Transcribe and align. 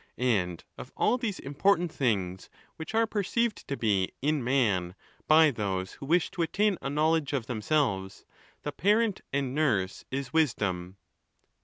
And 0.17 0.63
of 0.79 0.91
all 0.97 1.19
these 1.19 1.37
important 1.37 1.91
things 1.91 2.49
which 2.75 2.95
are 2.95 3.05
perceived 3.05 3.67
to 3.67 3.77
be 3.77 4.13
in 4.19 4.43
man 4.43 4.95
by 5.27 5.51
those 5.51 5.91
who 5.91 6.07
wish 6.07 6.31
to 6.31 6.41
attain 6.41 6.79
a 6.81 6.89
know 6.89 7.11
ledge 7.11 7.33
of 7.33 7.45
themselves, 7.45 8.25
the 8.63 8.71
parent 8.71 9.21
and 9.31 9.53
nurse 9.53 10.03
is 10.09 10.33
wisdom. 10.33 10.97